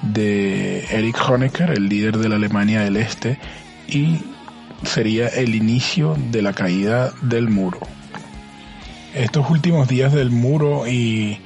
[0.02, 3.38] de Erich Honecker, el líder de la Alemania del Este,
[3.88, 4.20] y
[4.84, 7.80] sería el inicio de la caída del muro.
[9.14, 11.40] Estos últimos días del muro y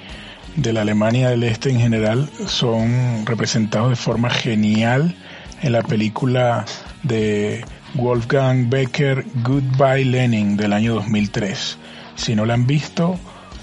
[0.56, 5.14] de la Alemania del Este en general son representados de forma genial
[5.62, 6.64] en la película
[7.02, 11.78] de Wolfgang Becker Goodbye Lenin del año 2003.
[12.16, 13.18] Si no la han visto,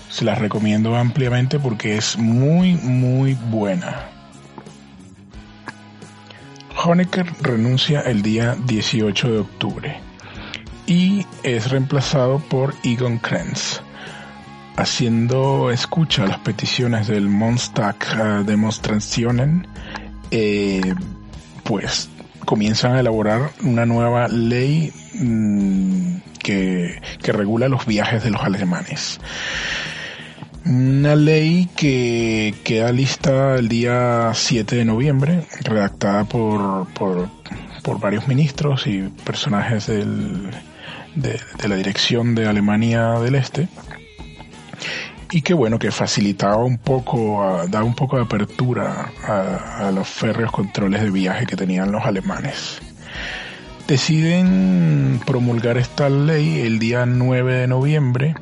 [0.10, 4.10] se las recomiendo ampliamente porque es muy muy buena.
[6.84, 10.08] Honecker renuncia el día 18 de octubre
[10.86, 13.82] y es reemplazado por Egon Krenz,
[14.78, 19.68] haciendo escucha a las peticiones del Monstag uh, Demonstrationen,
[20.32, 20.94] eh,
[21.64, 22.10] pues
[22.46, 29.20] comienzan a elaborar una nueva ley mm, que, que regula los viajes de los alemanes.
[30.64, 37.30] Una ley que queda lista el día 7 de noviembre, redactada por, por,
[38.00, 40.52] varios ministros y personajes del,
[41.16, 43.70] de, la dirección de Alemania del Este
[45.32, 50.52] y que bueno que facilitaba un poco da un poco de apertura a, los férreos
[50.52, 52.80] controles de viaje que tenían los alemanes
[53.88, 58.36] deciden promulgar esta ley el día 9 de noviembre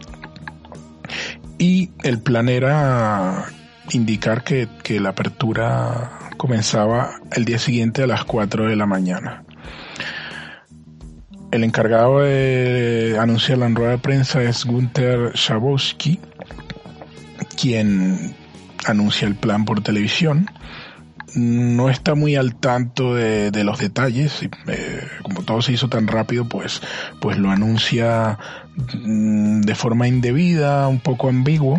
[1.57, 3.45] y el plan era
[3.91, 4.67] indicar que,
[4.99, 9.43] la apertura comenzaba el día siguiente a las 4 de la mañana.
[11.51, 16.19] El encargado de anunciar la rueda de prensa es Gunther Schabowski,
[17.57, 18.35] quien
[18.85, 20.47] anuncia el plan por televisión
[21.35, 24.41] no está muy al tanto de, los detalles.
[24.67, 26.81] Eh, como todo se hizo tan rápido, pues,
[27.19, 28.37] pues lo anuncia
[28.75, 31.77] mm, de forma indebida, un poco ambiguo.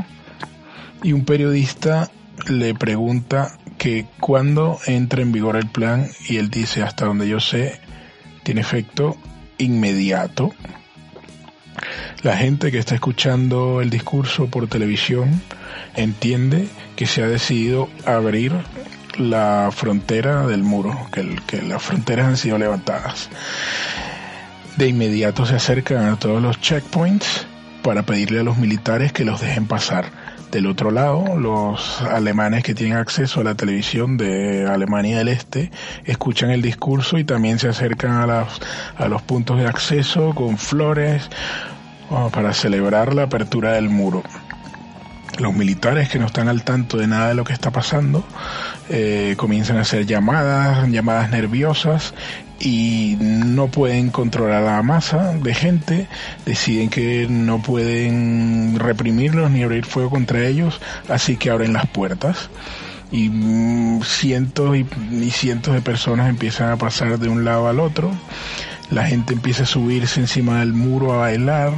[1.02, 2.10] Y un periodista
[2.48, 7.40] le pregunta que cuándo entra en vigor el plan y él dice, hasta donde yo
[7.40, 7.80] sé,
[8.42, 9.16] tiene efecto
[9.58, 10.52] inmediato.
[12.22, 15.40] La gente que está escuchando el discurso por televisión
[15.94, 18.52] entiende que se ha decidido abrir
[19.18, 23.28] la frontera del muro, que, las fronteras han sido levantadas.
[24.76, 27.46] De inmediato se acercan a todos los checkpoints
[27.82, 30.10] para pedirle a los militares que los dejen pasar.
[30.56, 35.70] Del otro lado, los alemanes que tienen acceso a la televisión de Alemania del Este
[36.06, 38.46] escuchan el discurso y también se acercan a,
[38.96, 41.28] a los puntos de acceso con flores
[42.08, 44.22] oh, para celebrar la apertura del muro
[45.38, 48.24] los militares que no están al tanto de nada de lo que está pasando
[48.88, 52.14] eh, comienzan a hacer llamadas, llamadas nerviosas
[52.58, 56.08] y no pueden controlar la masa de gente,
[56.44, 62.48] deciden que no pueden reprimirlos ni abrir fuego contra ellos, así que abren las puertas
[63.10, 68.10] y mm, cientos y, cientos de personas empiezan a pasar de un lado al otro.
[68.90, 71.72] La gente empieza a subirse encima del muro a bailar,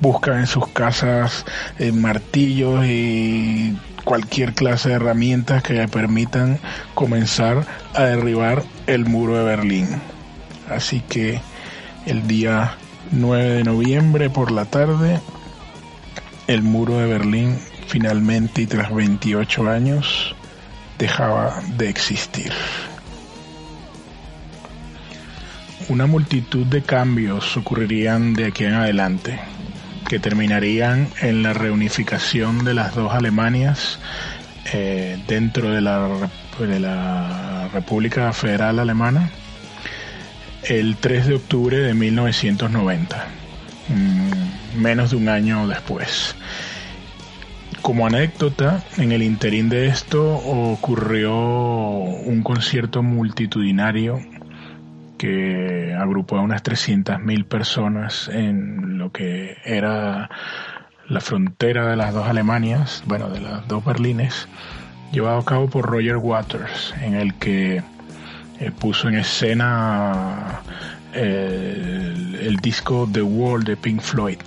[0.00, 1.44] buscan en sus casas
[1.78, 6.58] eh, martillos y cualquier clase de herramientas que le permitan
[6.94, 9.88] comenzar a derribar el muro de Berlín.
[10.68, 11.40] Así que
[12.06, 12.76] el día
[13.10, 15.20] 9 de noviembre por la tarde,
[16.46, 20.34] el muro de Berlín finalmente y tras 28 años
[20.98, 22.52] dejaba de existir.
[25.88, 29.38] Una multitud de cambios ocurrirían de aquí en adelante,
[30.08, 33.98] que terminarían en la reunificación de las dos Alemanias
[34.72, 39.30] eh, dentro de la, de la República Federal Alemana
[40.62, 43.26] el 3 de octubre de 1990,
[43.88, 46.34] mm, menos de un año después.
[47.82, 54.22] Como anécdota, en el interín de esto ocurrió un concierto multitudinario
[55.24, 60.28] que agrupó a unas 300.000 personas en lo que era
[61.08, 64.46] la frontera de las dos Alemanias, bueno, de las dos Berlines,
[65.12, 67.82] llevado a cabo por Roger Waters, en el que
[68.60, 70.60] eh, puso en escena
[71.14, 72.12] eh,
[72.42, 74.40] el, disco The Wall de Pink Floyd,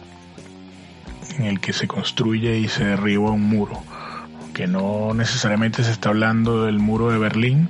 [1.40, 3.82] en el que se construye y se derriba un muro,
[4.54, 7.68] que no necesariamente se está hablando del muro de Berlín,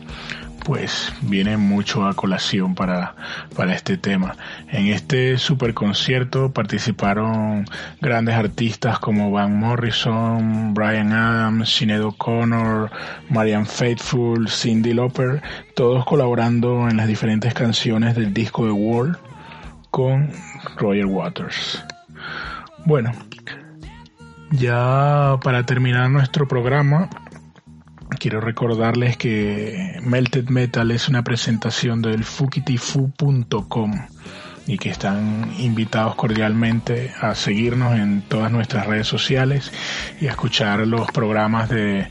[0.68, 3.16] pues viene mucho a colación para,
[3.56, 4.36] para este tema.
[4.70, 7.64] En este super concierto participaron
[8.02, 12.92] grandes artistas como Van Morrison, Brian Adams, Sinead O'Connor,
[13.30, 15.42] Marianne Faithfull, Cindy Lauper,
[15.74, 19.18] todos colaborando en las diferentes canciones del disco de Wall
[19.90, 20.30] con
[20.76, 21.82] Roger Waters.
[22.84, 23.14] Bueno,
[24.52, 27.10] ya para terminar nuestro programa,
[28.20, 33.94] Quiero recordarles que Melted Metal es una presentación del fukitifu.com
[34.66, 39.72] y que están invitados cordialmente a seguirnos en todas nuestras redes sociales
[40.20, 42.08] y a escuchar los programas de,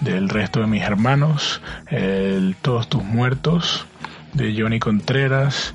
[0.00, 3.86] del resto de mis hermanos, el Todos tus muertos
[4.34, 5.74] de Johnny Contreras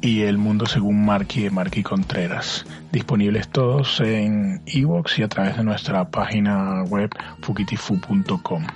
[0.00, 5.56] y El Mundo según Marky de Marky Contreras, disponibles todos en iVoox y a través
[5.56, 7.10] de nuestra página web
[7.40, 8.66] fukitifu.com.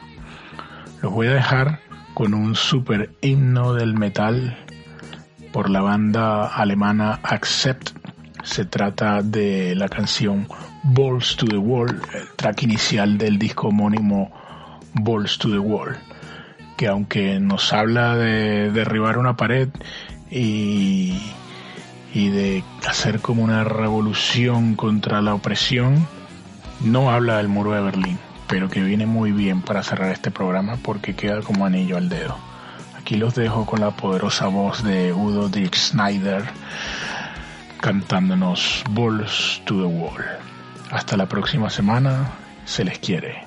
[1.03, 1.81] Los voy a dejar
[2.15, 4.57] con un super himno del metal
[5.53, 7.91] por la banda alemana Accept.
[8.43, 10.49] Se trata de la canción
[10.85, 14.33] Balls to the Wall, el track inicial del disco homónimo
[14.95, 15.99] Balls to the Wall,
[16.79, 19.69] que aunque nos habla de derribar una pared
[20.31, 21.21] y,
[22.15, 26.07] y de hacer como una revolución contra la opresión,
[26.81, 28.19] no habla del muro de Berlín
[28.49, 32.37] pero que viene muy bien para cerrar este programa porque queda como anillo al dedo.
[32.99, 36.45] Aquí los dejo con la poderosa voz de Udo Dirk Snyder
[37.81, 40.25] cantándonos Balls to the Wall.
[40.91, 42.33] Hasta la próxima semana,
[42.65, 43.47] se les quiere.